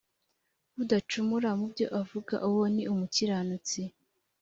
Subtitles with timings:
[0.81, 3.81] udacumura mu byo avuga uwo ni umukiranutsi